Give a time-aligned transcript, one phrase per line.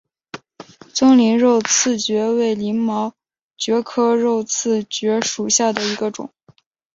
[0.95, 3.13] 棕鳞肉刺蕨为鳞毛
[3.55, 6.31] 蕨科肉刺蕨属下的一个种。